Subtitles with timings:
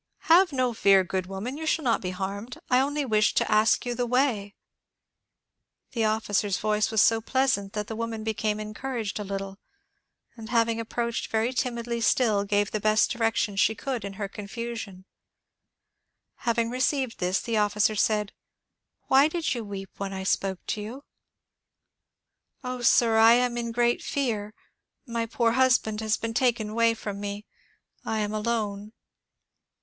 [0.23, 3.51] '^ Have no fear, good woman; you shall not be harmed; I only wish to
[3.51, 4.55] ask you the way."
[5.91, 9.59] The officer*s voice was so pleasant that the woman became encouraged a little,
[10.35, 15.05] and having approached very timidly still, gave the best direction she could in her confusion*
[16.49, 21.03] Having received this, the officer said:*^ Why did you weep when I spoke to you?"
[22.63, 24.55] 230 MONCURE DANIEL CONWAY *^ Oh, sir, I am in great fear;
[25.05, 27.45] my poor husband has been taken away from me;
[28.03, 28.93] I am alone."